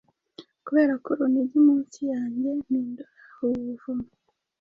[0.65, 3.11] Kuberako urunigi munsi yanjye mpindura
[3.43, 4.07] ubu buvumo